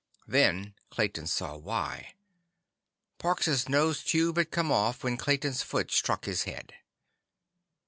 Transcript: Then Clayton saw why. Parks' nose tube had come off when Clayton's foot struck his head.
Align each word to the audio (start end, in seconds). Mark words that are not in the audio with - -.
Then 0.25 0.73
Clayton 0.89 1.27
saw 1.27 1.55
why. 1.57 2.15
Parks' 3.19 3.69
nose 3.69 4.01
tube 4.03 4.37
had 4.37 4.49
come 4.49 4.71
off 4.71 5.03
when 5.03 5.15
Clayton's 5.15 5.61
foot 5.61 5.91
struck 5.91 6.25
his 6.25 6.45
head. 6.45 6.73